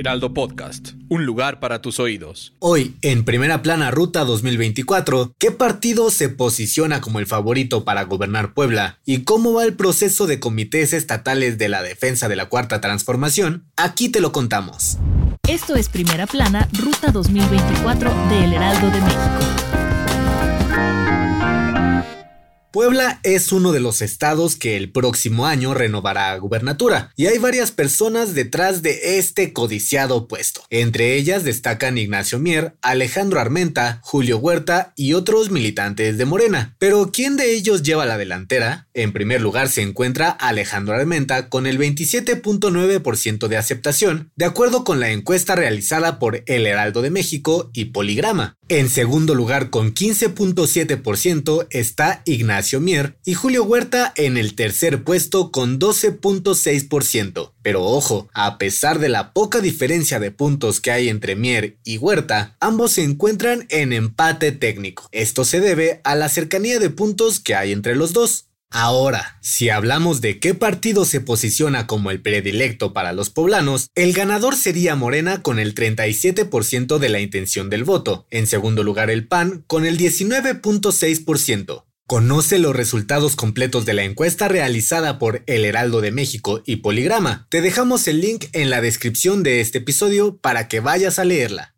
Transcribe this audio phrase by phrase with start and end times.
[0.00, 2.54] Heraldo Podcast, un lugar para tus oídos.
[2.58, 8.54] Hoy, en primera plana Ruta 2024, ¿qué partido se posiciona como el favorito para gobernar
[8.54, 8.98] Puebla?
[9.04, 13.66] ¿Y cómo va el proceso de comités estatales de la defensa de la Cuarta Transformación?
[13.76, 14.96] Aquí te lo contamos.
[15.46, 19.49] Esto es Primera Plana, Ruta 2024 de El Heraldo de México.
[22.72, 27.72] Puebla es uno de los estados que el próximo año renovará gubernatura, y hay varias
[27.72, 30.62] personas detrás de este codiciado puesto.
[30.70, 36.76] Entre ellas destacan Ignacio Mier, Alejandro Armenta, Julio Huerta y otros militantes de Morena.
[36.78, 38.86] Pero ¿quién de ellos lleva la delantera?
[38.94, 45.00] En primer lugar se encuentra Alejandro Armenta con el 27.9% de aceptación, de acuerdo con
[45.00, 48.59] la encuesta realizada por El Heraldo de México y Poligrama.
[48.70, 55.50] En segundo lugar con 15.7% está Ignacio Mier y Julio Huerta en el tercer puesto
[55.50, 57.50] con 12.6%.
[57.62, 61.98] Pero ojo, a pesar de la poca diferencia de puntos que hay entre Mier y
[61.98, 65.08] Huerta, ambos se encuentran en empate técnico.
[65.10, 68.49] Esto se debe a la cercanía de puntos que hay entre los dos.
[68.72, 74.12] Ahora, si hablamos de qué partido se posiciona como el predilecto para los poblanos, el
[74.12, 79.26] ganador sería Morena con el 37% de la intención del voto, en segundo lugar el
[79.26, 81.84] PAN con el 19.6%.
[82.06, 87.46] Conoce los resultados completos de la encuesta realizada por El Heraldo de México y Poligrama.
[87.50, 91.74] Te dejamos el link en la descripción de este episodio para que vayas a leerla.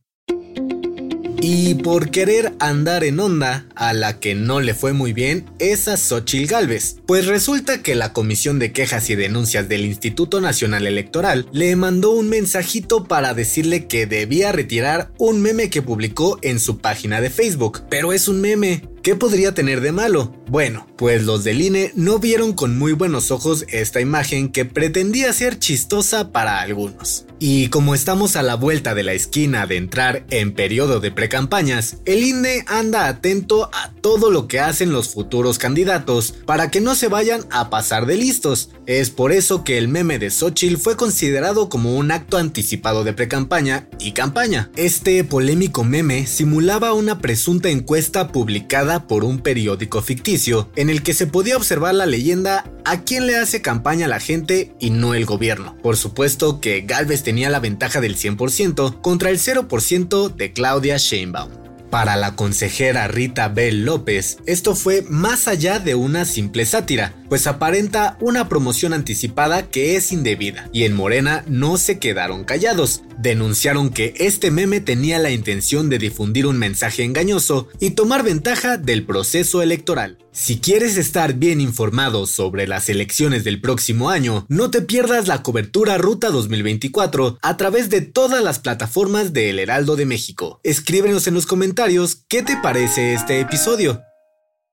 [1.45, 5.89] Y por querer andar en onda, a la que no le fue muy bien es
[5.89, 10.87] a Xochil Gálvez, pues resulta que la Comisión de Quejas y Denuncias del Instituto Nacional
[10.87, 16.61] Electoral le mandó un mensajito para decirle que debía retirar un meme que publicó en
[16.61, 17.83] su página de Facebook.
[17.91, 20.33] Pero es un meme, ¿Qué podría tener de malo?
[20.49, 25.33] Bueno, pues los del INE no vieron con muy buenos ojos esta imagen que pretendía
[25.33, 27.27] ser chistosa para algunos.
[27.45, 31.97] Y como estamos a la vuelta de la esquina de entrar en periodo de precampañas,
[32.05, 36.95] el INE anda atento a todo lo que hacen los futuros candidatos para que no
[36.95, 38.71] se vayan a pasar de listos.
[38.87, 43.13] Es por eso que el meme de Xochitl fue considerado como un acto anticipado de
[43.13, 44.71] precampaña y campaña.
[44.77, 51.13] Este polémico meme simulaba una presunta encuesta publicada por un periódico ficticio en el que
[51.13, 55.25] se podía observar la leyenda a quién le hace campaña la gente y no el
[55.25, 55.77] gobierno.
[55.83, 61.51] Por supuesto que Galvez tenía la ventaja del 100% contra el 0% de Claudia Sheinbaum.
[61.89, 67.47] Para la consejera Rita Bell López, esto fue más allá de una simple sátira, pues
[67.47, 73.03] aparenta una promoción anticipada que es indebida, y en Morena no se quedaron callados.
[73.23, 78.79] Denunciaron que este meme tenía la intención de difundir un mensaje engañoso y tomar ventaja
[78.79, 80.19] del proceso electoral.
[80.33, 85.45] Si quieres estar bien informado sobre las elecciones del próximo año, no te pierdas la
[85.45, 90.59] cobertura Ruta 2024 a través de todas las plataformas de El Heraldo de México.
[90.65, 94.03] Escríbenos en los comentarios qué te parece este episodio.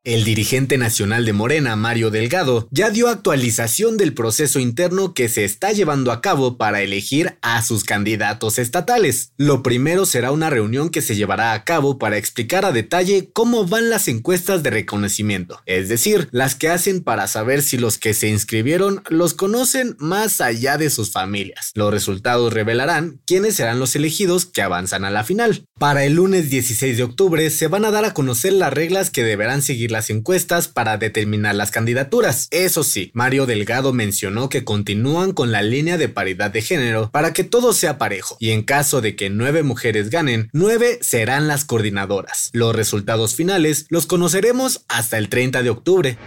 [0.06, 5.44] El dirigente nacional de Morena, Mario Delgado, ya dio actualización del proceso interno que se
[5.44, 9.34] está llevando a cabo para elegir a sus candidatos estatales.
[9.36, 13.66] Lo primero será una reunión que se llevará a cabo para explicar a detalle cómo
[13.66, 18.14] van las encuestas de reconocimiento, es decir, las que hacen para saber si los que
[18.14, 21.72] se inscribieron los conocen más allá de sus familias.
[21.76, 25.66] Los resultados revelarán quiénes serán los elegidos que avanzan a la final.
[25.80, 29.24] Para el lunes 16 de octubre se van a dar a conocer las reglas que
[29.24, 32.50] deberán seguir las encuestas para determinar las candidaturas.
[32.52, 37.32] Eso sí, Mario Delgado mencionó que continúan con la línea de paridad de género para
[37.32, 41.64] que todo sea parejo, y en caso de que nueve mujeres ganen, nueve serán las
[41.64, 42.50] coordinadoras.
[42.52, 46.18] Los resultados finales los conoceremos hasta el 30 de octubre.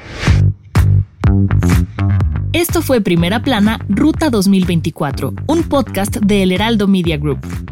[2.54, 7.71] Esto fue Primera Plana, Ruta 2024, un podcast de El Heraldo Media Group.